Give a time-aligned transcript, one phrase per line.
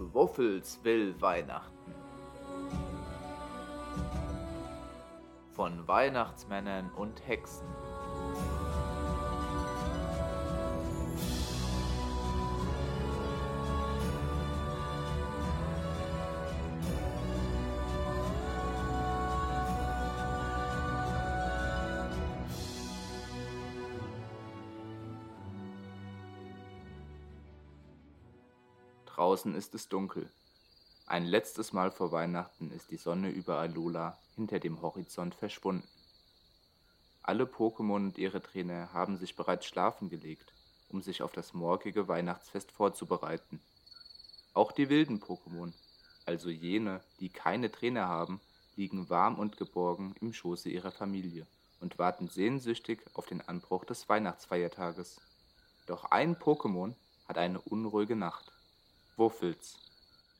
[0.00, 1.94] Wuffels will Weihnachten.
[5.52, 7.68] Von Weihnachtsmännern und Hexen.
[29.30, 30.28] Draußen ist es dunkel.
[31.06, 35.86] Ein letztes Mal vor Weihnachten ist die Sonne über Alola hinter dem Horizont verschwunden.
[37.22, 40.52] Alle Pokémon und ihre Trainer haben sich bereits schlafen gelegt,
[40.88, 43.60] um sich auf das morgige Weihnachtsfest vorzubereiten.
[44.52, 45.72] Auch die wilden Pokémon,
[46.26, 48.40] also jene, die keine Trainer haben,
[48.74, 51.46] liegen warm und geborgen im Schoße ihrer Familie
[51.78, 55.20] und warten sehnsüchtig auf den Anbruch des Weihnachtsfeiertages.
[55.86, 56.94] Doch ein Pokémon
[57.28, 58.50] hat eine unruhige Nacht.
[59.20, 59.76] Wuffels.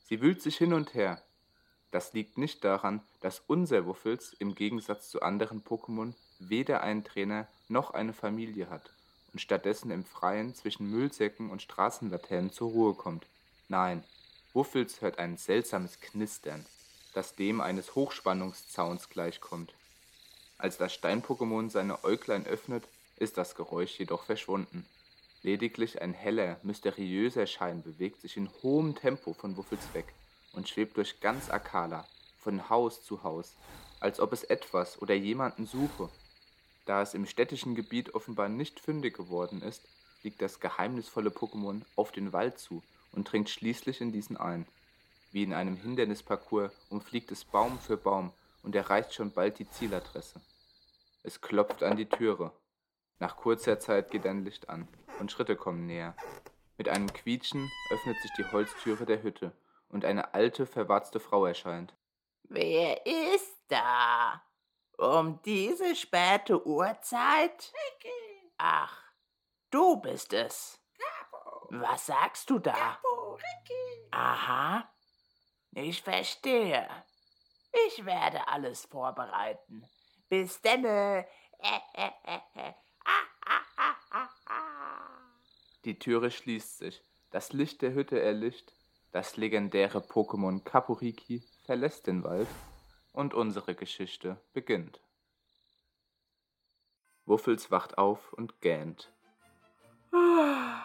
[0.09, 1.23] Sie wühlt sich hin und her.
[1.91, 7.47] Das liegt nicht daran, dass unser Wuffels im Gegensatz zu anderen Pokémon weder einen Trainer
[7.69, 8.91] noch eine Familie hat
[9.33, 13.27] und stattdessen im Freien zwischen Müllsäcken und Straßenlaternen zur Ruhe kommt.
[13.69, 14.03] Nein,
[14.55, 16.65] Wuffels hört ein seltsames Knistern,
[17.13, 19.75] das dem eines Hochspannungszauns gleichkommt.
[20.57, 22.85] Als das Stein-Pokémon seine Äuglein öffnet,
[23.17, 24.87] ist das Geräusch jedoch verschwunden.
[25.43, 30.13] Lediglich ein heller, mysteriöser Schein bewegt sich in hohem Tempo von Wuffels weg
[30.53, 33.57] und schwebt durch ganz Akala, von Haus zu Haus,
[34.01, 36.11] als ob es etwas oder jemanden suche.
[36.85, 39.89] Da es im städtischen Gebiet offenbar nicht fündig geworden ist,
[40.21, 44.67] fliegt das geheimnisvolle Pokémon auf den Wald zu und dringt schließlich in diesen ein.
[45.33, 50.41] Wie in einem Hindernisparcours umfliegt es Baum für Baum und erreicht schon bald die Zieladresse.
[51.23, 52.53] Es klopft an die Türe.
[53.21, 54.89] Nach kurzer Zeit geht ein Licht an
[55.21, 56.17] und Schritte kommen näher.
[56.77, 59.53] Mit einem Quietschen öffnet sich die Holztüre der Hütte
[59.89, 61.95] und eine alte, verwarzte Frau erscheint.
[62.45, 64.43] Wer ist da?
[64.97, 67.73] Um diese späte Uhrzeit?
[67.73, 68.53] Ricky.
[68.59, 69.03] Ach,
[69.71, 70.81] du bist es.
[70.99, 71.69] Capo.
[71.71, 72.99] Was sagst du da?
[74.11, 74.91] Aha,
[75.73, 76.89] ich verstehe.
[77.87, 79.87] Ich werde alles vorbereiten.
[80.29, 81.27] Bis denne.
[81.63, 82.73] Äh, äh, äh, äh.
[83.05, 84.81] Ah, ah, ah, ah, ah.
[85.85, 88.73] Die Türe schließt sich, das Licht der Hütte erlischt,
[89.13, 92.49] das legendäre Pokémon Kapuriki verlässt den Wald
[93.13, 95.01] und unsere Geschichte beginnt.
[97.25, 99.13] Wuffels wacht auf und gähnt.
[100.13, 100.83] Ah,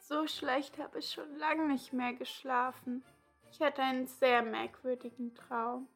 [0.00, 3.02] So schlecht habe ich schon lange nicht mehr geschlafen.
[3.50, 5.88] Ich hatte einen sehr merkwürdigen Traum.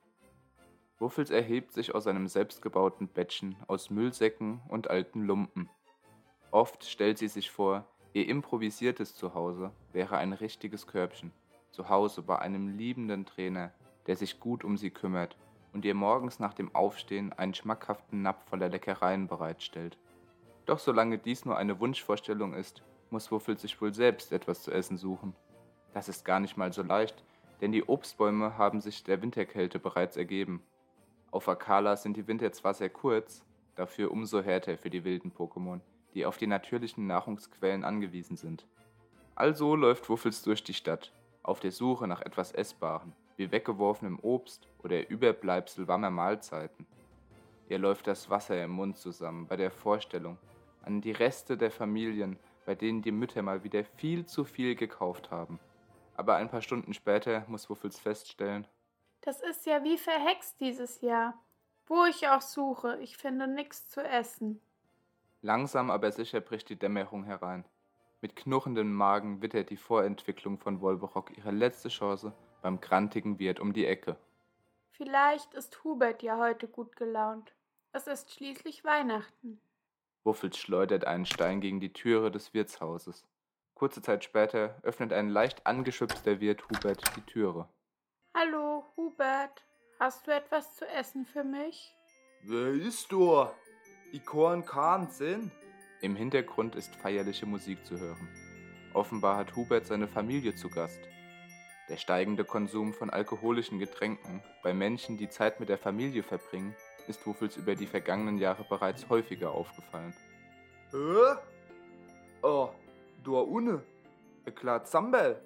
[0.99, 5.69] Wuffels erhebt sich aus seinem selbstgebauten Bettchen aus Müllsäcken und alten Lumpen.
[6.51, 11.33] Oft stellt sie sich vor, ihr improvisiertes Zuhause wäre ein richtiges Körbchen.
[11.71, 13.73] Zuhause bei einem liebenden Trainer,
[14.07, 15.37] der sich gut um sie kümmert
[15.73, 19.99] und ihr morgens nach dem Aufstehen einen schmackhaften Napf voller Leckereien bereitstellt.
[20.67, 24.97] Doch solange dies nur eine Wunschvorstellung ist, muss Wuffels sich wohl selbst etwas zu essen
[24.97, 25.35] suchen.
[25.93, 27.25] Das ist gar nicht mal so leicht,
[27.61, 30.63] denn die Obstbäume haben sich der Winterkälte bereits ergeben.
[31.31, 33.45] Auf Akala sind die Winter zwar sehr kurz,
[33.77, 35.81] dafür umso härter für die wilden Pokémon,
[36.15, 38.67] die auf die natürlichen Nahrungsquellen angewiesen sind.
[39.35, 41.13] Also läuft Wuffels durch die Stadt,
[41.43, 46.87] auf der Suche nach etwas Essbarem, wie weggeworfenem Obst oder Überbleibsel warmer Mahlzeiten.
[47.69, 50.39] Ihr läuft das Wasser im Mund zusammen bei der Vorstellung
[50.83, 55.31] an die Reste der Familien, bei denen die Mütter mal wieder viel zu viel gekauft
[55.31, 55.59] haben.
[56.17, 58.67] Aber ein paar Stunden später muss Wuffels feststellen,
[59.23, 61.35] Das ist ja wie verhext dieses Jahr.
[61.87, 64.61] Wo ich auch suche, ich finde nichts zu essen.
[65.43, 67.65] Langsam aber sicher bricht die Dämmerung herein.
[68.21, 73.73] Mit knurrendem Magen wittert die Vorentwicklung von Wolverock ihre letzte Chance beim grantigen Wirt um
[73.73, 74.17] die Ecke.
[74.91, 77.55] Vielleicht ist Hubert ja heute gut gelaunt.
[77.93, 79.61] Es ist schließlich Weihnachten.
[80.25, 83.27] Wuffels schleudert einen Stein gegen die Türe des Wirtshauses.
[83.75, 87.67] Kurze Zeit später öffnet ein leicht angeschubster Wirt Hubert die Türe.
[88.37, 89.65] Hallo, Hubert.
[89.99, 91.97] Hast du etwas zu essen für mich?
[92.43, 93.47] Wer ist du?
[94.19, 95.51] Kann keinen Sinn.
[96.01, 98.29] Im Hintergrund ist feierliche Musik zu hören.
[98.95, 101.01] Offenbar hat Hubert seine Familie zu Gast.
[101.89, 106.75] Der steigende Konsum von alkoholischen Getränken bei Menschen, die Zeit mit der Familie verbringen,
[107.09, 110.15] ist Wuffels über die vergangenen Jahre bereits häufiger aufgefallen.
[110.93, 111.37] Hä?
[112.43, 112.71] Oh,
[113.27, 113.83] unten.
[114.47, 115.43] Ein klar Zambel.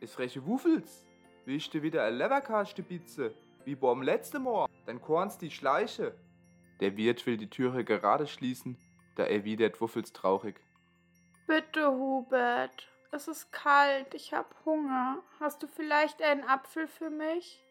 [0.00, 1.06] Ist freche Wuffels.
[1.46, 2.84] Willst du wieder eine Leberkaste
[3.64, 4.68] Wie beim letzten Mal?
[4.84, 6.14] Dann kannst die schleiche.
[6.80, 8.76] Der Wirt will die Türe gerade schließen,
[9.14, 10.60] da erwidert Wuffels traurig.
[11.46, 12.88] Bitte, Hubert.
[13.12, 15.22] Es ist kalt, ich habe Hunger.
[15.40, 17.62] Hast du vielleicht einen Apfel für mich?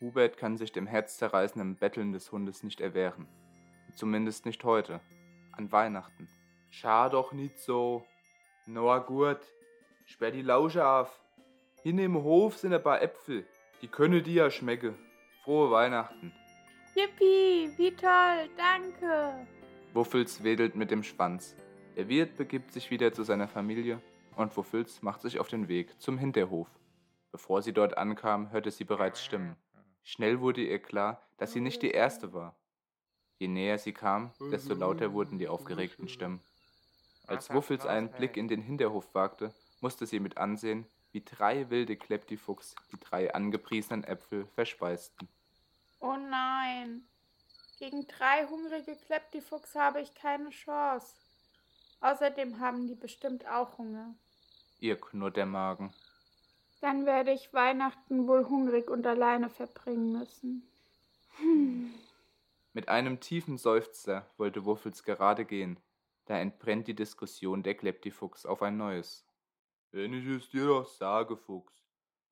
[0.00, 3.26] Hubert kann sich dem herzzerreißenden Betteln des Hundes nicht erwehren.
[3.94, 5.00] Zumindest nicht heute,
[5.52, 6.28] an Weihnachten.
[6.70, 8.04] Schau doch nicht so.
[8.66, 9.40] Na gut,
[10.04, 11.20] sperr die Lausche auf.
[11.82, 13.46] Hin im Hof sind ein paar Äpfel.
[13.82, 14.94] Die können dir ja schmecken.
[15.44, 16.32] Frohe Weihnachten.
[16.96, 19.46] Yippie, wie toll, danke.
[19.92, 21.54] Wuffels wedelt mit dem Schwanz.
[21.94, 24.00] Der Wirt begibt sich wieder zu seiner Familie
[24.34, 26.68] und Wuffels macht sich auf den Weg zum Hinterhof.
[27.32, 29.56] Bevor sie dort ankam, hörte sie bereits Stimmen.
[30.04, 32.56] Schnell wurde ihr klar, dass sie nicht die erste war.
[33.38, 36.40] Je näher sie kam, desto lauter wurden die aufgeregten Stimmen.
[37.26, 39.52] Als Wuffels einen Blick in den Hinterhof wagte,
[39.82, 45.28] musste sie mit ansehen, wie drei wilde Kleptifuchs die drei angepriesenen Äpfel verspeisten.
[46.00, 47.06] Oh nein,
[47.78, 51.14] gegen drei hungrige Kleptifuchs habe ich keine Chance.
[52.00, 54.14] Außerdem haben die bestimmt auch Hunger.
[54.78, 55.92] Ihr knurrt der Magen.
[56.80, 60.68] Dann werde ich Weihnachten wohl hungrig und alleine verbringen müssen.
[61.38, 61.94] Hm.
[62.72, 65.80] Mit einem tiefen Seufzer wollte Wuffels gerade gehen.
[66.26, 69.26] Da entbrennt die Diskussion der Kleptifuchs auf ein neues.
[69.92, 71.72] Wenn ich es dir doch sage, Fuchs,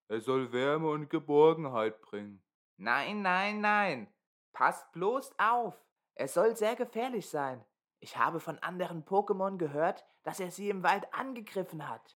[0.09, 2.43] er soll Wärme und Geborgenheit bringen.
[2.77, 4.09] Nein, nein, nein.
[4.53, 5.75] Passt bloß auf.
[6.15, 7.65] Er soll sehr gefährlich sein.
[8.01, 12.17] Ich habe von anderen Pokémon gehört, dass er sie im Wald angegriffen hat.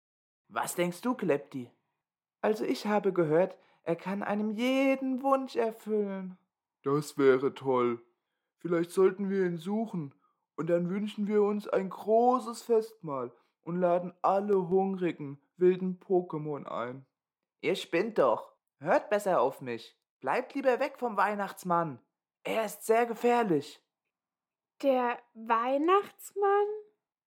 [0.48, 1.72] Was denkst du, Klepti?
[2.42, 6.38] Also ich habe gehört, er kann einem jeden Wunsch erfüllen.
[6.84, 8.04] Das wäre toll.
[8.58, 10.14] Vielleicht sollten wir ihn suchen,
[10.56, 13.32] und dann wünschen wir uns ein großes Festmahl
[13.64, 17.06] und laden alle hungrigen, wilden Pokémon ein.
[17.62, 18.54] Ihr spinnt doch.
[18.80, 19.98] Hört besser auf mich.
[20.26, 22.00] Bleibt lieber weg vom Weihnachtsmann.
[22.44, 23.80] Er ist sehr gefährlich.
[24.82, 26.66] Der Weihnachtsmann?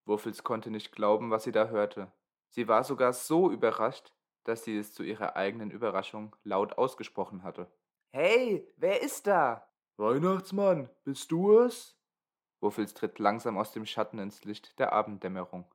[0.05, 2.11] Wuffels konnte nicht glauben, was sie da hörte.
[2.49, 4.13] Sie war sogar so überrascht,
[4.43, 7.71] dass sie es zu ihrer eigenen Überraschung laut ausgesprochen hatte.
[8.11, 9.71] Hey, wer ist da?
[9.97, 11.97] Weihnachtsmann, bist du es?
[12.59, 15.73] Wuffels tritt langsam aus dem Schatten ins Licht der Abenddämmerung.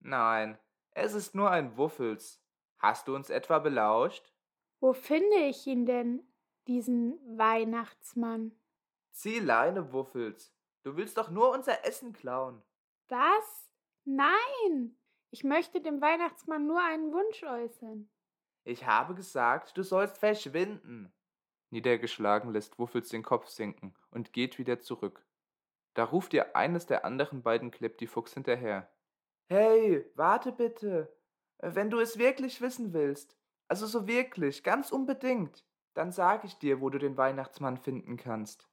[0.00, 0.58] Nein,
[0.92, 2.42] es ist nur ein Wuffels.
[2.78, 4.32] Hast du uns etwa belauscht?
[4.80, 6.26] Wo finde ich ihn denn,
[6.66, 8.52] diesen Weihnachtsmann?
[9.12, 10.54] Zieh Leine, Wuffels.
[10.82, 12.62] Du willst doch nur unser Essen klauen.
[13.08, 13.70] Was?
[14.04, 14.96] Nein!
[15.30, 18.08] Ich möchte dem Weihnachtsmann nur einen Wunsch äußern.
[18.64, 21.12] Ich habe gesagt, du sollst verschwinden.
[21.70, 25.26] Niedergeschlagen lässt Wuffels den Kopf sinken und geht wieder zurück.
[25.94, 28.90] Da ruft ihr eines der anderen beiden Kleptifuchs hinterher.
[29.48, 31.12] Hey, warte bitte.
[31.58, 33.36] Wenn du es wirklich wissen willst,
[33.68, 35.64] also so wirklich, ganz unbedingt,
[35.96, 38.68] dann sag ich dir, wo du den Weihnachtsmann finden kannst.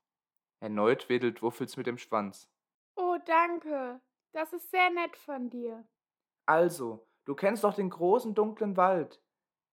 [0.59, 2.49] Erneut wedelt Wuffels mit dem Schwanz.
[2.95, 4.01] Oh, danke.
[4.33, 5.85] Das ist sehr nett von dir.
[6.45, 9.21] Also, du kennst doch den großen dunklen Wald,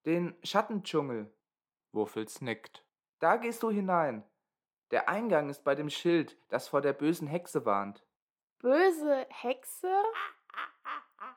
[0.07, 1.33] den Schattendschungel.
[1.93, 2.85] Wuffels nickt.
[3.19, 4.25] Da gehst du hinein.
[4.93, 8.05] Der Eingang ist bei dem Schild, das vor der bösen Hexe warnt.
[8.59, 9.93] Böse Hexe?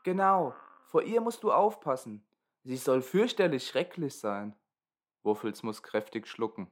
[0.03, 0.53] Genau,
[0.85, 2.25] vor ihr musst du aufpassen.
[2.63, 4.55] Sie soll fürchterlich schrecklich sein.
[5.23, 6.71] Wuffels muss kräftig schlucken.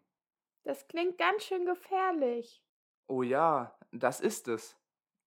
[0.63, 2.63] Das klingt ganz schön gefährlich.
[3.07, 4.77] Oh ja, das ist es.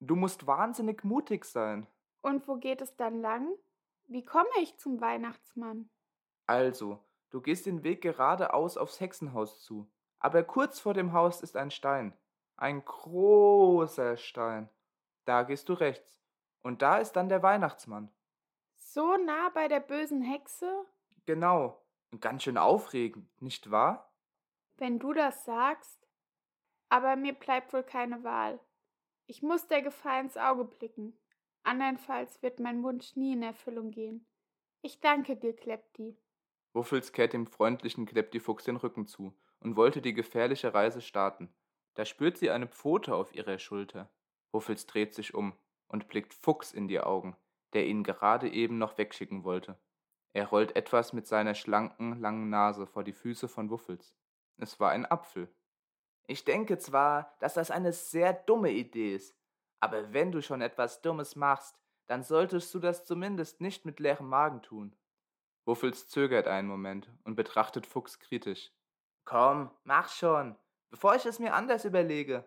[0.00, 1.86] Du musst wahnsinnig mutig sein.
[2.22, 3.54] Und wo geht es dann lang?
[4.06, 5.88] Wie komme ich zum Weihnachtsmann?
[6.46, 9.90] Also, du gehst den Weg geradeaus aufs Hexenhaus zu.
[10.19, 12.16] Aber kurz vor dem Haus ist ein Stein.
[12.56, 14.69] Ein großer Stein.
[15.24, 16.22] Da gehst du rechts.
[16.62, 18.10] Und da ist dann der Weihnachtsmann.
[18.74, 20.86] So nah bei der bösen Hexe?
[21.26, 21.83] Genau.
[22.20, 24.12] Ganz schön aufregend, nicht wahr?
[24.76, 26.06] Wenn du das sagst.
[26.88, 28.60] Aber mir bleibt wohl keine Wahl.
[29.26, 31.18] Ich muss der Gefahr ins Auge blicken.
[31.62, 34.26] Andernfalls wird mein Wunsch nie in Erfüllung gehen.
[34.82, 36.16] Ich danke dir, Klepti.
[36.74, 41.54] Wuffels kehrt dem freundlichen Kleptifuchs den Rücken zu und wollte die gefährliche Reise starten.
[41.94, 44.10] Da spürt sie eine Pfote auf ihrer Schulter.
[44.52, 45.54] Wuffels dreht sich um
[45.88, 47.36] und blickt Fuchs in die Augen,
[47.72, 49.78] der ihn gerade eben noch wegschicken wollte.
[50.34, 54.17] Er rollt etwas mit seiner schlanken, langen Nase vor die Füße von Wuffels.
[54.56, 55.48] Es war ein Apfel.
[56.26, 59.38] Ich denke zwar, dass das eine sehr dumme Idee ist,
[59.79, 64.29] aber wenn du schon etwas Dummes machst, dann solltest du das zumindest nicht mit leerem
[64.29, 64.96] Magen tun.
[65.67, 68.72] Wuffels zögert einen Moment und betrachtet Fuchs kritisch.
[69.24, 70.56] Komm, mach schon,
[70.91, 72.44] bevor ich es mir anders überlege.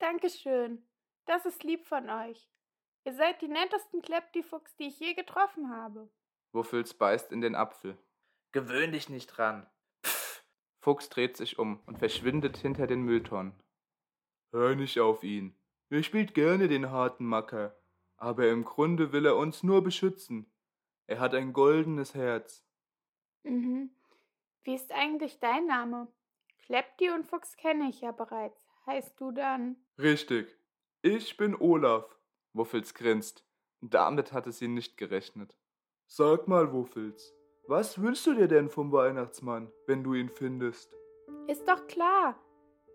[0.00, 0.84] Dankeschön.
[1.26, 2.50] Das ist lieb von euch.
[3.04, 6.10] Ihr seid die nettesten Kleptifuchs, die ich je getroffen habe.
[6.52, 7.96] Wuffels beißt in den Apfel.
[8.52, 9.66] Gewöhn dich nicht dran.
[10.04, 10.44] Pff.
[10.80, 13.54] Fuchs dreht sich um und verschwindet hinter den Mülltonnen.
[14.52, 15.54] Hör nicht auf ihn.
[15.90, 17.76] Er spielt gerne den harten Macker,
[18.16, 20.50] aber im Grunde will er uns nur beschützen.
[21.06, 22.64] Er hat ein goldenes Herz.
[23.42, 23.90] Mhm.
[24.62, 26.08] Wie ist eigentlich dein Name?
[26.58, 28.68] Klepti und Fuchs kenne ich ja bereits.
[28.86, 29.76] Heißt du dann?
[29.98, 30.56] Richtig.
[31.02, 32.16] Ich bin Olaf.
[32.52, 33.44] Wuffels grinst.
[33.80, 35.56] Damit hatte sie nicht gerechnet.
[36.12, 37.32] Sag mal, Wuffels,
[37.68, 40.92] was wünschst du dir denn vom Weihnachtsmann, wenn du ihn findest?
[41.46, 42.34] Ist doch klar.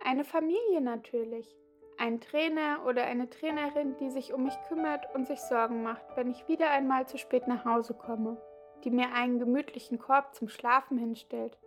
[0.03, 1.55] Eine Familie natürlich.
[1.97, 6.29] Ein Trainer oder eine Trainerin, die sich um mich kümmert und sich Sorgen macht, wenn
[6.29, 8.35] ich wieder einmal zu spät nach Hause komme,
[8.83, 11.57] die mir einen gemütlichen Korb zum Schlafen hinstellt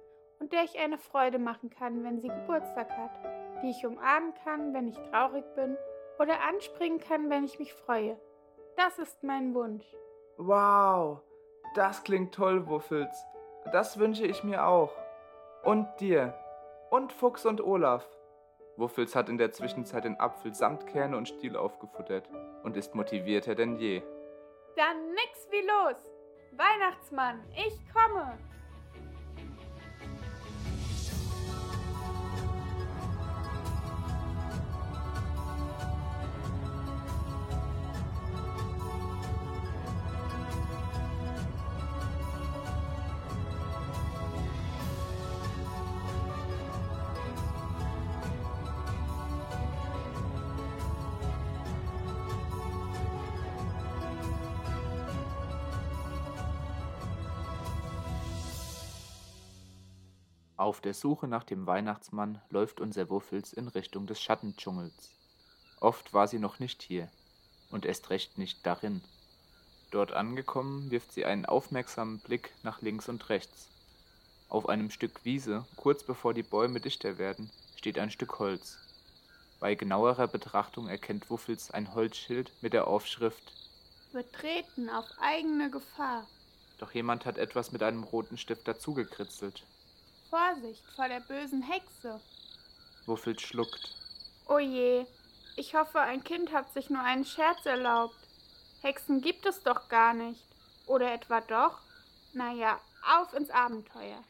[0.40, 4.74] und der ich eine Freude machen kann, wenn sie Geburtstag hat, die ich umarmen kann,
[4.74, 5.78] wenn ich traurig bin
[6.18, 8.20] oder anspringen kann, wenn ich mich freue.
[8.76, 9.86] Das ist mein Wunsch.
[10.36, 11.22] Wow,
[11.74, 13.24] das klingt toll, Wuffels.
[13.72, 14.92] Das wünsche ich mir auch.
[15.62, 16.34] Und dir.
[16.90, 18.06] Und Fuchs und Olaf.
[18.76, 22.28] Wuffels hat in der Zwischenzeit den Apfel samt Kerne und Stiel aufgefuttert
[22.62, 24.02] und ist motivierter denn je.
[24.76, 25.96] Dann nix wie los.
[26.52, 28.38] Weihnachtsmann, ich komme.
[60.58, 65.12] Auf der Suche nach dem Weihnachtsmann läuft unser Wuffels in Richtung des Schattendschungels.
[65.78, 67.08] Oft war sie noch nicht hier
[67.70, 69.00] und erst recht nicht darin.
[69.92, 73.68] Dort angekommen, wirft sie einen aufmerksamen Blick nach links und rechts.
[74.48, 78.78] Auf einem Stück Wiese, kurz bevor die Bäume dichter werden, steht ein Stück Holz.
[79.60, 83.52] Bei genauerer Betrachtung erkennt Wuffels ein Holzschild mit der Aufschrift
[84.12, 86.26] Betreten auf eigene Gefahr.
[86.78, 89.62] Doch jemand hat etwas mit einem roten Stift dazugekritzelt.
[90.30, 92.20] Vorsicht vor der bösen Hexe.
[93.06, 93.96] Wuffels schluckt.
[94.46, 95.06] Oh je,
[95.56, 98.16] ich hoffe, ein Kind hat sich nur einen Scherz erlaubt.
[98.82, 100.44] Hexen gibt es doch gar nicht.
[100.86, 101.80] Oder etwa doch?
[102.34, 102.78] Naja,
[103.18, 104.22] auf ins Abenteuer.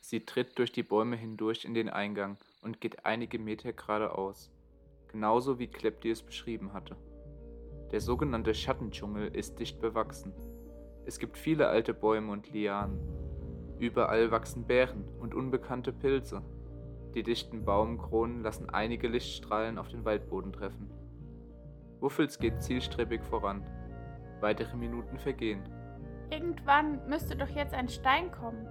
[0.00, 4.50] Sie tritt durch die Bäume hindurch in den Eingang und geht einige Meter geradeaus,
[5.08, 6.96] genauso wie Klepti es beschrieben hatte.
[7.90, 10.32] Der sogenannte Schattendschungel ist dicht bewachsen.
[11.06, 13.27] Es gibt viele alte Bäume und Lianen.
[13.78, 16.42] Überall wachsen Beeren und unbekannte Pilze.
[17.14, 20.90] Die dichten Baumkronen lassen einige Lichtstrahlen auf den Waldboden treffen.
[22.00, 23.64] Wuffels geht zielstrebig voran.
[24.40, 25.62] Weitere Minuten vergehen.
[26.30, 28.68] Irgendwann müsste doch jetzt ein Stein kommen.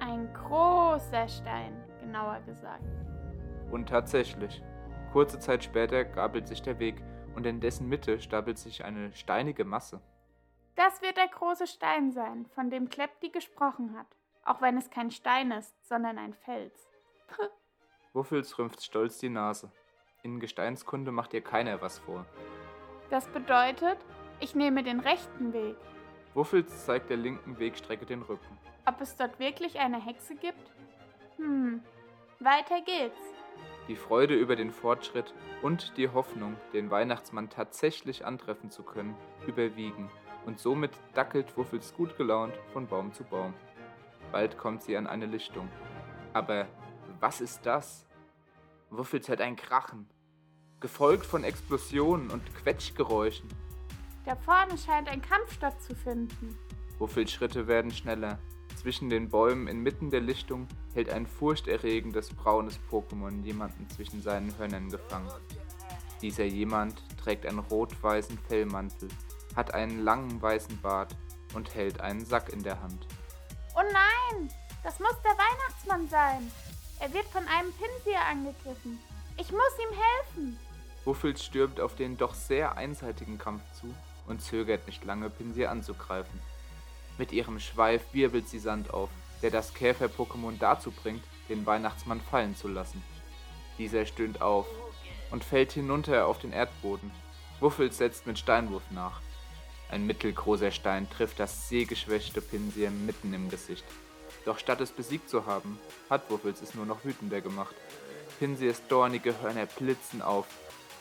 [0.00, 2.84] Ein großer Stein, genauer gesagt.
[3.70, 4.62] Und tatsächlich.
[5.12, 7.02] Kurze Zeit später gabelt sich der Weg
[7.34, 10.00] und in dessen Mitte stapelt sich eine steinige Masse.
[10.74, 14.17] Das wird der große Stein sein, von dem Klepti gesprochen hat
[14.48, 16.88] auch wenn es kein Stein ist, sondern ein Fels.
[18.12, 19.70] Wuffels rümpft stolz die Nase.
[20.22, 22.26] In Gesteinskunde macht ihr keiner was vor.
[23.10, 23.98] Das bedeutet,
[24.40, 25.76] ich nehme den rechten Weg.
[26.34, 28.58] Wuffels zeigt der linken Wegstrecke den Rücken.
[28.86, 30.70] Ob es dort wirklich eine Hexe gibt?
[31.36, 31.82] Hm,
[32.40, 33.18] weiter geht's.
[33.88, 40.10] Die Freude über den Fortschritt und die Hoffnung, den Weihnachtsmann tatsächlich antreffen zu können, überwiegen
[40.46, 43.54] und somit dackelt Wuffels gut gelaunt von Baum zu Baum.
[44.32, 45.68] Bald kommt sie an eine Lichtung.
[46.32, 46.66] Aber
[47.20, 48.06] was ist das?
[48.90, 50.08] Wuffels hört ein Krachen,
[50.80, 53.48] gefolgt von Explosionen und Quetschgeräuschen.
[54.24, 56.56] Da vorne scheint ein Kampf stattzufinden.
[56.98, 58.38] Wuffels Schritte werden schneller.
[58.76, 64.88] Zwischen den Bäumen inmitten der Lichtung hält ein furchterregendes braunes Pokémon jemanden zwischen seinen Hörnern
[64.88, 65.32] gefangen.
[66.22, 69.08] Dieser jemand trägt einen rot-weißen Fellmantel,
[69.56, 71.16] hat einen langen weißen Bart
[71.54, 73.06] und hält einen Sack in der Hand.
[73.78, 74.50] Oh nein,
[74.82, 76.50] das muss der Weihnachtsmann sein.
[76.98, 78.98] Er wird von einem Pinsir angegriffen.
[79.36, 80.58] Ich muss ihm helfen.
[81.04, 83.94] Wuffels stürmt auf den doch sehr einseitigen Kampf zu
[84.26, 86.40] und zögert nicht lange, Pinsir anzugreifen.
[87.18, 89.10] Mit ihrem Schweif wirbelt sie Sand auf,
[89.42, 93.00] der das Käfer-Pokémon dazu bringt, den Weihnachtsmann fallen zu lassen.
[93.78, 94.66] Dieser stöhnt auf
[95.30, 97.12] und fällt hinunter auf den Erdboden.
[97.60, 99.20] Wuffels setzt mit Steinwurf nach.
[99.90, 103.84] Ein mittelgroßer Stein trifft das sehgeschwächte Pinsir mitten im Gesicht.
[104.44, 105.78] Doch statt es besiegt zu haben,
[106.10, 107.74] hat Wuffels es nur noch wütender gemacht.
[108.38, 110.46] Pinsirs dornige Hörner blitzen auf.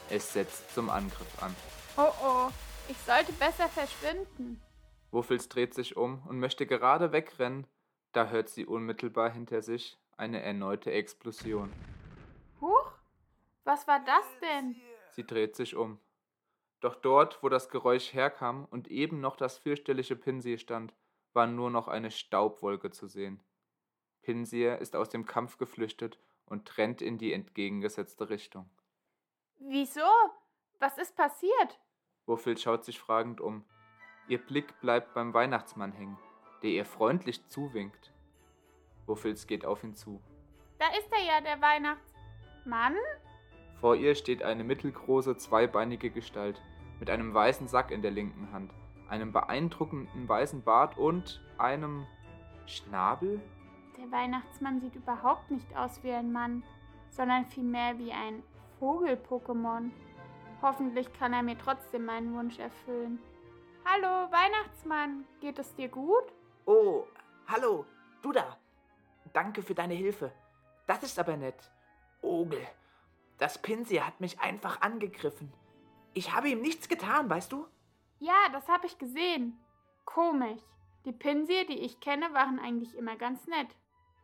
[0.10, 1.56] Es setzt zum Angriff an.
[1.98, 2.50] Oh oh,
[2.88, 4.62] ich sollte besser verschwinden.
[5.12, 7.67] Wuffels dreht sich um und möchte gerade wegrennen,
[8.13, 11.72] da hört sie unmittelbar hinter sich eine erneute Explosion.
[12.62, 12.91] Huch,
[13.63, 14.75] was war das denn?
[15.12, 16.00] Sie dreht sich um.
[16.79, 20.93] Doch dort, wo das Geräusch herkam und eben noch das fürchterliche Pinsir stand,
[21.34, 23.43] war nur noch eine Staubwolke zu sehen.
[24.22, 28.69] Pinsir ist aus dem Kampf geflüchtet und trennt in die entgegengesetzte Richtung.
[29.60, 30.01] Wieso?
[30.79, 31.79] Was ist passiert?
[32.25, 33.65] Wuffel schaut sich fragend um.
[34.27, 36.19] Ihr Blick bleibt beim Weihnachtsmann hängen,
[36.62, 38.13] der ihr freundlich zuwinkt.
[39.05, 40.22] Wuffels geht auf ihn zu.
[40.77, 42.96] Da ist er ja, der Weihnachtsmann.
[43.79, 46.62] Vor ihr steht eine mittelgroße, zweibeinige Gestalt
[47.00, 48.74] mit einem weißen Sack in der linken Hand,
[49.07, 52.07] einem beeindruckenden weißen Bart und einem
[52.65, 53.39] Schnabel?
[53.98, 56.63] Der Weihnachtsmann sieht überhaupt nicht aus wie ein Mann,
[57.10, 58.41] sondern vielmehr wie ein
[58.79, 59.91] Vogel-Pokémon.
[60.62, 63.19] Hoffentlich kann er mir trotzdem meinen Wunsch erfüllen.
[63.86, 66.34] Hallo, Weihnachtsmann, geht es dir gut?
[66.65, 67.03] Oh,
[67.48, 67.86] hallo,
[68.22, 68.57] du da.
[69.34, 70.31] Danke für deine Hilfe.
[70.88, 71.72] Das ist aber nett.
[72.22, 72.67] Ogel,
[73.38, 75.51] das Pinsir hat mich einfach angegriffen.
[76.13, 77.67] Ich habe ihm nichts getan, weißt du?
[78.20, 79.58] Ja, das habe ich gesehen.
[80.06, 80.62] Komisch.
[81.06, 83.67] Die Pinsir, die ich kenne, waren eigentlich immer ganz nett.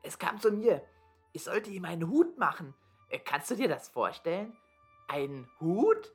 [0.01, 0.83] Es kam zu mir.
[1.31, 2.73] Ich sollte ihm einen Hut machen.
[3.09, 4.55] Äh, Kannst du dir das vorstellen?
[5.07, 6.13] Ein Hut?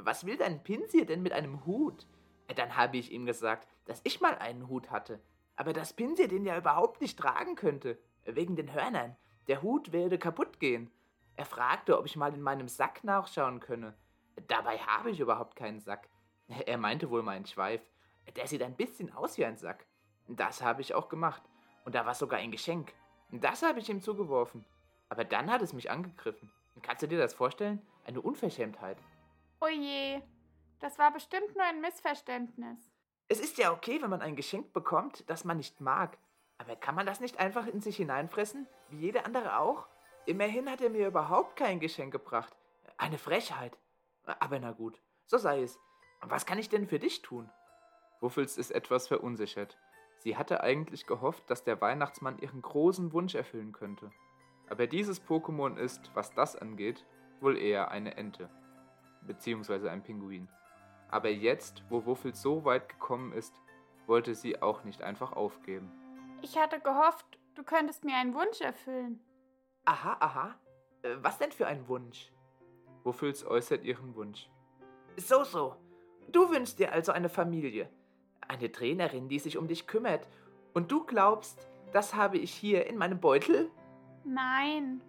[0.00, 2.06] Was will dein Pinsir denn mit einem Hut?
[2.48, 5.20] Äh, Dann habe ich ihm gesagt, dass ich mal einen Hut hatte.
[5.56, 7.98] Aber das Pinsir den ja überhaupt nicht tragen könnte.
[8.24, 9.16] Wegen den Hörnern.
[9.48, 10.90] Der Hut würde kaputt gehen.
[11.42, 13.94] Er fragte, ob ich mal in meinem Sack nachschauen könne.
[14.46, 16.08] Dabei habe ich überhaupt keinen Sack.
[16.46, 17.82] Er meinte wohl meinen Schweif.
[18.36, 19.84] Der sieht ein bisschen aus wie ein Sack.
[20.28, 21.42] Das habe ich auch gemacht.
[21.84, 22.94] Und da war sogar ein Geschenk.
[23.32, 24.64] Das habe ich ihm zugeworfen.
[25.08, 26.52] Aber dann hat es mich angegriffen.
[26.80, 27.84] Kannst du dir das vorstellen?
[28.04, 28.98] Eine Unverschämtheit.
[29.60, 30.22] Oje,
[30.78, 32.78] das war bestimmt nur ein Missverständnis.
[33.26, 36.18] Es ist ja okay, wenn man ein Geschenk bekommt, das man nicht mag.
[36.58, 39.88] Aber kann man das nicht einfach in sich hineinfressen, wie jeder andere auch?
[40.26, 42.54] Immerhin hat er mir überhaupt kein Geschenk gebracht.
[42.96, 43.76] Eine Frechheit.
[44.38, 45.78] Aber na gut, so sei es.
[46.20, 47.50] Was kann ich denn für dich tun?
[48.20, 49.76] Wuffels ist etwas verunsichert.
[50.18, 54.12] Sie hatte eigentlich gehofft, dass der Weihnachtsmann ihren großen Wunsch erfüllen könnte.
[54.70, 57.04] Aber dieses Pokémon ist, was das angeht,
[57.40, 58.48] wohl eher eine Ente.
[59.22, 60.48] Beziehungsweise ein Pinguin.
[61.08, 63.60] Aber jetzt, wo Wuffels so weit gekommen ist,
[64.06, 65.90] wollte sie auch nicht einfach aufgeben.
[66.40, 69.20] Ich hatte gehofft, du könntest mir einen Wunsch erfüllen.
[69.84, 70.54] Aha, aha.
[71.02, 72.32] Äh, Was denn für ein Wunsch?
[73.04, 74.48] Wuffels äußert ihren Wunsch.
[75.16, 75.76] So, so.
[76.30, 77.90] Du wünschst dir also eine Familie.
[78.46, 80.26] Eine Trainerin, die sich um dich kümmert.
[80.72, 83.70] Und du glaubst, das habe ich hier in meinem Beutel?
[84.24, 85.02] Nein,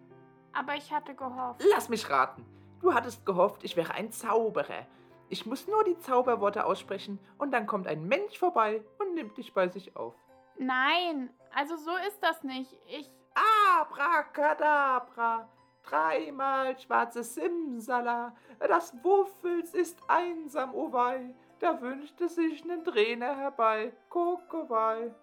[0.53, 1.63] aber ich hatte gehofft.
[1.71, 2.45] Lass mich raten.
[2.81, 4.85] Du hattest gehofft, ich wäre ein Zauberer.
[5.29, 9.53] Ich muss nur die Zauberworte aussprechen und dann kommt ein Mensch vorbei und nimmt dich
[9.53, 10.15] bei sich auf.
[10.57, 12.75] Nein, also so ist das nicht.
[12.87, 13.09] Ich.
[13.33, 15.49] Abracadabra,
[15.83, 23.93] dreimal schwarzes Simsala, das Wuffels ist einsam, oh wei, da wünschte sich nen Trainer herbei,
[24.09, 25.13] Kokowei.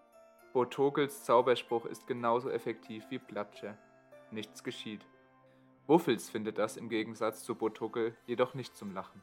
[0.52, 3.78] Botokels Zauberspruch ist genauso effektiv wie Platscher.
[4.30, 5.06] Nichts geschieht.
[5.86, 9.22] Wuffels findet das im Gegensatz zu Botokel jedoch nicht zum Lachen.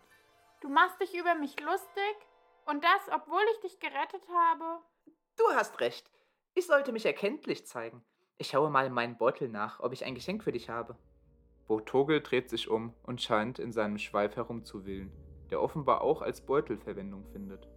[0.62, 2.16] Du machst dich über mich lustig?
[2.66, 4.82] Und das, obwohl ich dich gerettet habe?
[5.38, 6.10] Du hast recht,
[6.54, 8.04] ich sollte mich erkenntlich zeigen.
[8.40, 10.96] Ich schaue mal in meinen Beutel nach, ob ich ein Geschenk für dich habe.
[11.68, 15.12] Botogel dreht sich um und scheint in seinem Schweif herumzuwühlen,
[15.50, 17.68] der offenbar auch als Beutel Verwendung findet.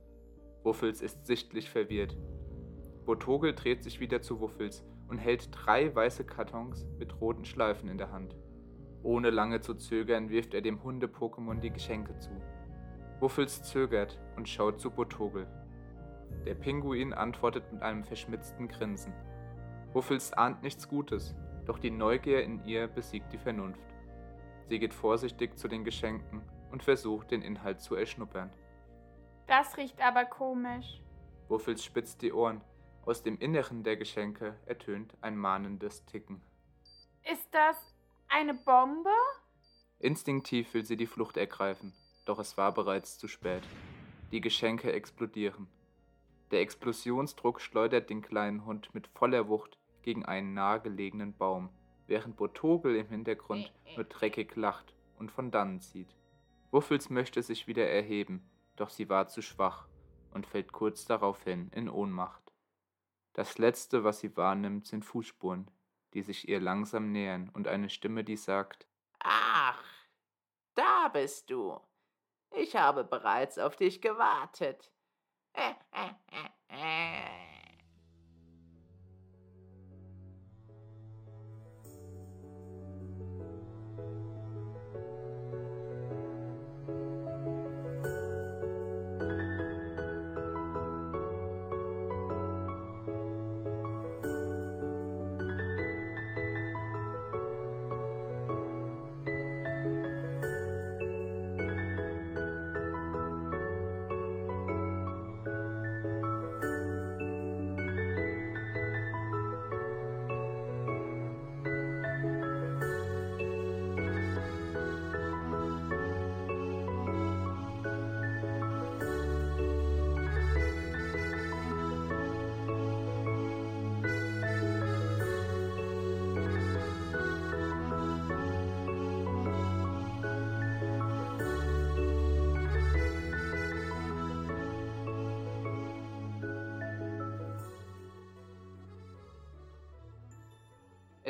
[0.62, 2.14] Wuffels ist sichtlich verwirrt.
[3.06, 7.96] Botogel dreht sich wieder zu Wuffels und hält drei weiße Kartons mit roten Schleifen in
[7.96, 8.36] der Hand.
[9.02, 12.30] Ohne lange zu zögern wirft er dem Hunde-Pokémon die Geschenke zu.
[13.18, 15.46] Wuffels zögert und schaut zu Botogel.
[16.44, 19.14] Der Pinguin antwortet mit einem verschmitzten Grinsen.
[19.92, 21.34] Wuffels ahnt nichts Gutes,
[21.66, 23.80] doch die Neugier in ihr besiegt die Vernunft.
[24.68, 28.52] Sie geht vorsichtig zu den Geschenken und versucht, den Inhalt zu erschnuppern.
[29.48, 31.02] Das riecht aber komisch.
[31.48, 32.60] Wuffels spitzt die Ohren.
[33.04, 36.40] Aus dem Inneren der Geschenke ertönt ein mahnendes Ticken.
[37.28, 37.76] Ist das
[38.28, 39.10] eine Bombe?
[39.98, 41.92] Instinktiv will sie die Flucht ergreifen,
[42.26, 43.64] doch es war bereits zu spät.
[44.30, 45.66] Die Geschenke explodieren.
[46.52, 51.70] Der Explosionsdruck schleudert den kleinen Hund mit voller Wucht gegen einen nahegelegenen Baum,
[52.06, 56.14] während Botogel im Hintergrund nur dreckig lacht und von dannen zieht.
[56.70, 59.88] Wuffels möchte sich wieder erheben, doch sie war zu schwach
[60.32, 62.52] und fällt kurz daraufhin in Ohnmacht.
[63.32, 65.70] Das Letzte, was sie wahrnimmt, sind Fußspuren,
[66.14, 68.86] die sich ihr langsam nähern und eine Stimme, die sagt,
[69.20, 69.84] Ach,
[70.74, 71.78] da bist du.
[72.52, 74.90] Ich habe bereits auf dich gewartet.
[75.52, 76.10] Äh, äh,
[76.68, 77.59] äh, äh.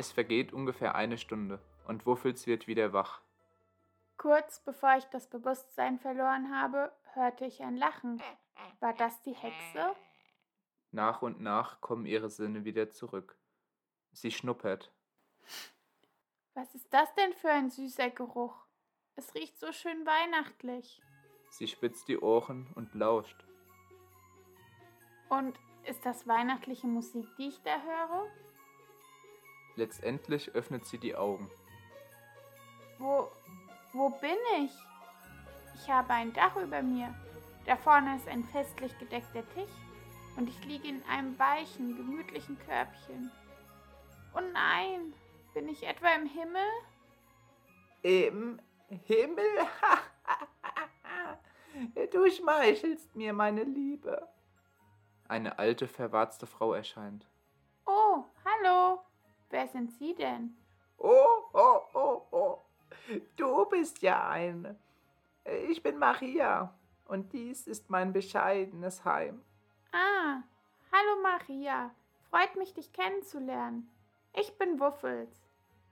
[0.01, 3.21] Es vergeht ungefähr eine Stunde und Wuffels wird wieder wach.
[4.17, 8.19] Kurz bevor ich das Bewusstsein verloren habe, hörte ich ein Lachen.
[8.79, 9.95] War das die Hexe?
[10.89, 13.37] Nach und nach kommen ihre Sinne wieder zurück.
[14.11, 14.91] Sie schnuppert.
[16.55, 18.55] Was ist das denn für ein süßer Geruch?
[19.15, 20.99] Es riecht so schön weihnachtlich.
[21.51, 23.45] Sie spitzt die Ohren und lauscht.
[25.29, 28.31] Und ist das weihnachtliche Musik, die ich da höre?
[29.75, 31.49] Letztendlich öffnet sie die Augen.
[32.97, 33.31] Wo,
[33.93, 34.71] wo bin ich?
[35.75, 37.13] Ich habe ein Dach über mir.
[37.65, 39.71] Da vorne ist ein festlich gedeckter Tisch
[40.37, 43.31] und ich liege in einem weichen, gemütlichen Körbchen.
[44.35, 45.13] Oh nein,
[45.53, 46.67] bin ich etwa im Himmel?
[48.01, 48.59] Im
[49.05, 49.45] Himmel?
[52.11, 54.27] du schmeichelst mir, meine Liebe.
[55.27, 57.25] Eine alte, verwarzte Frau erscheint.
[57.85, 59.01] Oh, hallo.
[59.51, 60.55] Wer sind Sie denn?
[60.97, 62.57] Oh, oh, oh, oh.
[63.35, 64.79] Du bist ja eine.
[65.69, 66.73] Ich bin Maria
[67.05, 69.41] und dies ist mein bescheidenes Heim.
[69.91, 70.41] Ah,
[70.91, 71.93] hallo Maria.
[72.29, 73.89] Freut mich, dich kennenzulernen.
[74.33, 75.41] Ich bin Wuffels.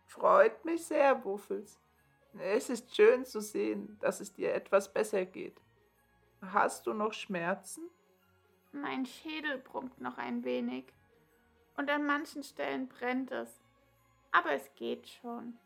[0.08, 1.78] Freut mich sehr, Wuffels.
[2.38, 5.60] Es ist schön zu sehen, dass es dir etwas besser geht.
[6.42, 7.90] Hast du noch Schmerzen?
[8.72, 10.86] Mein Schädel brummt noch ein wenig.
[11.80, 13.62] Und an manchen Stellen brennt es.
[14.34, 15.58] Aber es geht schon.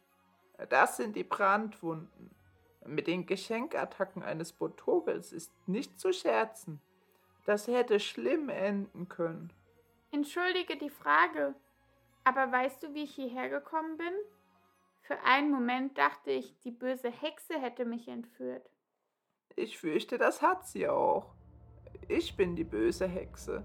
[0.70, 2.30] Das sind die Brandwunden.
[2.86, 6.80] Mit den Geschenkattacken eines Botogels ist nicht zu scherzen.
[7.46, 9.52] Das hätte schlimm enden können.
[10.12, 11.56] Entschuldige die Frage,
[12.24, 14.14] aber weißt du, wie ich hierher gekommen bin?
[15.02, 18.70] Für einen Moment dachte ich, die böse Hexe hätte mich entführt.
[19.56, 21.34] Ich fürchte, das hat sie auch.
[22.08, 23.64] Ich bin die böse Hexe.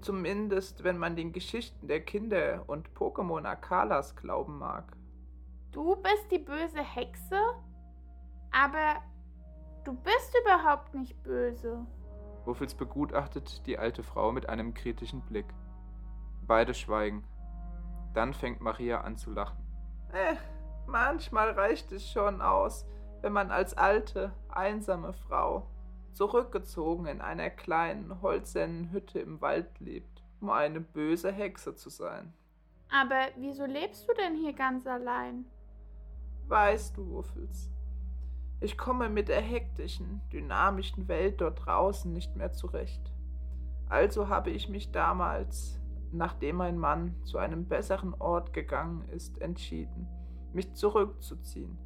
[0.00, 4.96] Zumindest, wenn man den Geschichten der Kinder und Pokémon Akalas glauben mag.
[5.72, 7.40] Du bist die böse Hexe?
[8.50, 9.02] Aber
[9.84, 11.86] du bist überhaupt nicht böse.
[12.44, 15.46] Wuffels begutachtet die alte Frau mit einem kritischen Blick.
[16.46, 17.24] Beide schweigen.
[18.14, 19.58] Dann fängt Maria an zu lachen.
[20.12, 20.36] Eh,
[20.86, 22.86] manchmal reicht es schon aus,
[23.20, 25.68] wenn man als alte, einsame Frau,
[26.18, 32.32] zurückgezogen in einer kleinen, holzernen Hütte im Wald lebt, um eine böse Hexe zu sein.
[32.90, 35.44] Aber wieso lebst du denn hier ganz allein?
[36.48, 37.70] Weißt du, Wuffels,
[38.60, 43.12] ich komme mit der hektischen, dynamischen Welt dort draußen nicht mehr zurecht.
[43.88, 50.08] Also habe ich mich damals, nachdem mein Mann zu einem besseren Ort gegangen ist, entschieden,
[50.52, 51.78] mich zurückzuziehen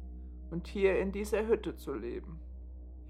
[0.49, 2.39] und hier in dieser Hütte zu leben.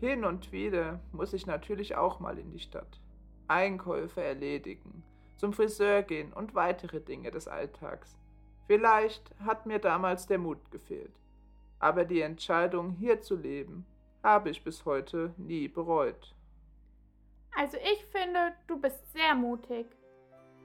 [0.04, 3.00] Hin und wieder muss ich natürlich auch mal in die Stadt,
[3.48, 5.04] Einkäufe erledigen,
[5.38, 8.18] zum Friseur gehen und weitere Dinge des Alltags.
[8.68, 11.14] Vielleicht hat mir damals der Mut gefehlt
[11.84, 13.86] aber die Entscheidung, hier zu leben,
[14.24, 16.34] habe ich bis heute nie bereut.
[17.58, 19.86] Also ich finde, du bist sehr mutig.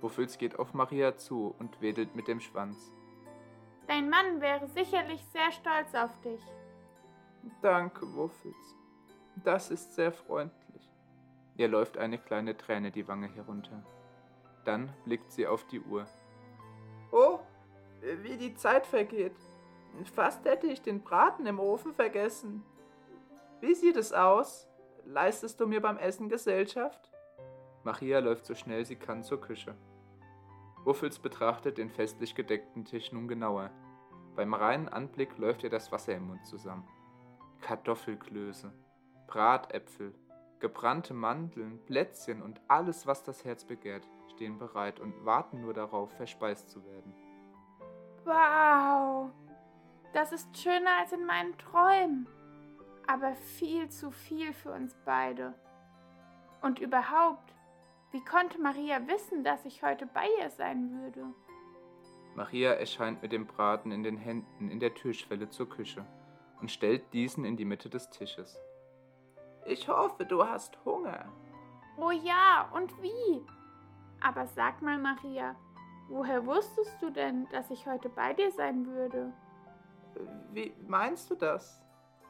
[0.00, 2.92] Wuffels geht auf Maria zu und wedelt mit dem Schwanz.
[3.88, 6.40] Dein Mann wäre sicherlich sehr stolz auf dich.
[7.62, 8.77] Danke, Wuffels.
[9.44, 10.90] Das ist sehr freundlich.
[11.56, 13.82] Ihr läuft eine kleine Träne die Wange herunter.
[14.64, 16.06] Dann blickt sie auf die Uhr.
[17.10, 17.38] Oh,
[18.00, 19.36] wie die Zeit vergeht.
[20.14, 22.64] Fast hätte ich den Braten im Ofen vergessen.
[23.60, 24.68] Wie sieht es aus?
[25.04, 27.10] Leistest du mir beim Essen Gesellschaft?
[27.82, 29.74] Maria läuft so schnell sie kann zur Küche.
[30.84, 33.70] Wuffels betrachtet den festlich gedeckten Tisch nun genauer.
[34.36, 36.86] Beim reinen Anblick läuft ihr das Wasser im Mund zusammen.
[37.60, 38.72] Kartoffelklöße,
[39.28, 40.14] Bratäpfel,
[40.58, 46.10] gebrannte Mandeln, Plätzchen und alles, was das Herz begehrt, stehen bereit und warten nur darauf,
[46.12, 47.14] verspeist zu werden.
[48.24, 49.30] Wow,
[50.12, 52.26] das ist schöner als in meinen Träumen.
[53.06, 55.54] Aber viel zu viel für uns beide.
[56.60, 57.54] Und überhaupt,
[58.10, 61.24] wie konnte Maria wissen, dass ich heute bei ihr sein würde?
[62.34, 66.04] Maria erscheint mit dem Braten in den Händen in der Türschwelle zur Küche
[66.60, 68.60] und stellt diesen in die Mitte des Tisches.
[69.68, 71.26] Ich hoffe, du hast Hunger.
[71.98, 73.44] Oh ja, und wie?
[74.22, 75.54] Aber sag mal, Maria,
[76.08, 79.30] woher wusstest du denn, dass ich heute bei dir sein würde?
[80.52, 81.82] Wie meinst du das?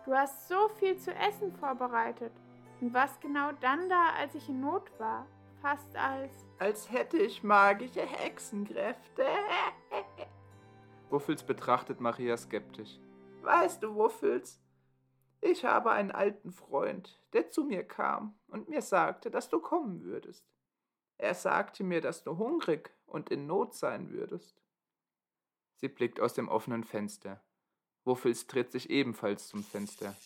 [0.05, 2.33] Du hast so viel zu essen vorbereitet
[2.81, 5.25] und warst genau dann da, als ich in Not war.
[5.63, 6.33] Fast als.
[6.59, 9.25] Als hätte ich magische Hexenkräfte.
[11.11, 12.99] Wuffels betrachtet Maria skeptisch.
[13.43, 14.61] Weißt du, Wuffels,
[15.41, 20.03] ich habe einen alten Freund, der zu mir kam und mir sagte, dass du kommen
[20.03, 20.45] würdest.
[21.17, 24.61] Er sagte mir, dass du hungrig und in Not sein würdest.
[25.77, 27.43] Sie blickt aus dem offenen Fenster.
[28.05, 30.17] Wuffels dreht sich ebenfalls zum Fenster.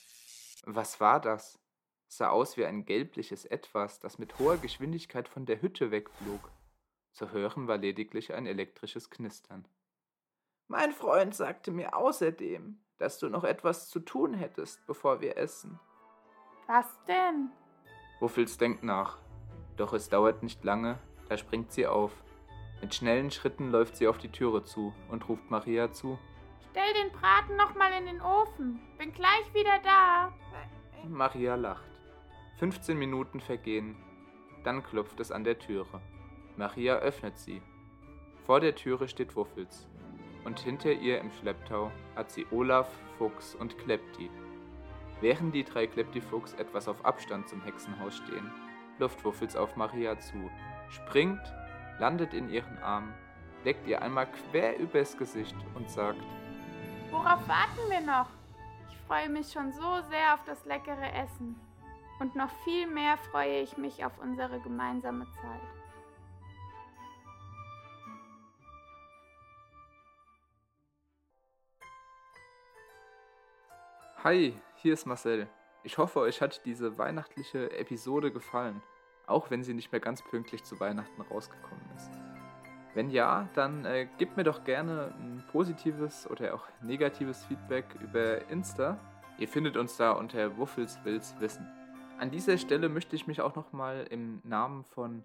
[0.64, 1.58] Was war das?
[2.08, 6.50] Sah aus wie ein gelbliches Etwas, das mit hoher Geschwindigkeit von der Hütte wegflog.
[7.12, 9.66] Zu hören war lediglich ein elektrisches Knistern.
[10.68, 15.80] Mein Freund sagte mir außerdem, dass du noch etwas zu tun hättest, bevor wir essen.
[16.68, 17.50] Was denn?
[18.20, 19.18] Wuffels denkt nach.
[19.76, 22.12] Doch es dauert nicht lange, da springt sie auf.
[22.80, 26.16] Mit schnellen Schritten läuft sie auf die Türe zu und ruft Maria zu.
[26.70, 28.80] Stell den Braten noch mal in den Ofen.
[28.98, 30.32] Bin gleich wieder da.
[31.08, 31.90] Maria lacht.
[32.58, 33.96] 15 Minuten vergehen.
[34.62, 36.00] Dann klopft es an der Türe.
[36.56, 37.60] Maria öffnet sie.
[38.46, 39.88] Vor der Türe steht Wuffels.
[40.44, 44.30] Und hinter ihr im Schlepptau hat sie Olaf, Fuchs und Klepti.
[45.20, 48.50] Während die drei Klepti-Fuchs etwas auf Abstand zum Hexenhaus stehen,
[48.98, 50.50] läuft Wuffels auf Maria zu,
[50.88, 51.40] springt,
[51.98, 53.14] landet in ihren Armen,
[53.64, 56.22] leckt ihr einmal quer übers Gesicht und sagt:
[57.10, 58.28] Worauf warten wir noch?
[58.90, 61.54] Ich freue mich schon so sehr auf das leckere Essen.
[62.18, 65.81] Und noch viel mehr freue ich mich auf unsere gemeinsame Zeit.
[74.24, 75.48] Hi, hier ist Marcel.
[75.82, 78.80] Ich hoffe, euch hat diese weihnachtliche Episode gefallen,
[79.26, 82.08] auch wenn sie nicht mehr ganz pünktlich zu Weihnachten rausgekommen ist.
[82.94, 88.48] Wenn ja, dann äh, gebt mir doch gerne ein positives oder auch negatives Feedback über
[88.48, 88.96] Insta.
[89.38, 91.66] Ihr findet uns da unter Wuffels Wissen.
[92.20, 95.24] An dieser Stelle möchte ich mich auch nochmal im Namen von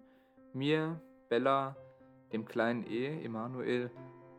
[0.52, 1.76] mir, Bella,
[2.32, 3.92] dem kleinen E, Emanuel,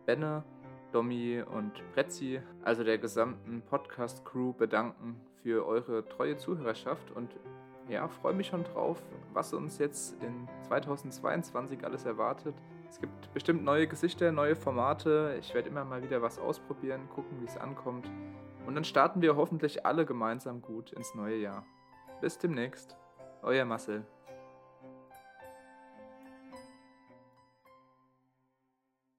[0.05, 0.43] Benne,
[0.91, 7.35] Domi und Prezzi, also der gesamten Podcast-Crew, bedanken für eure treue Zuhörerschaft und
[7.87, 9.01] ja, freue mich schon drauf,
[9.33, 12.55] was uns jetzt in 2022 alles erwartet.
[12.89, 15.35] Es gibt bestimmt neue Gesichter, neue Formate.
[15.39, 18.09] Ich werde immer mal wieder was ausprobieren, gucken, wie es ankommt.
[18.65, 21.65] Und dann starten wir hoffentlich alle gemeinsam gut ins neue Jahr.
[22.21, 22.95] Bis demnächst.
[23.41, 24.05] Euer Marcel.